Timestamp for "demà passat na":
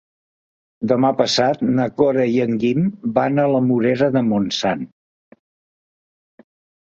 0.91-1.83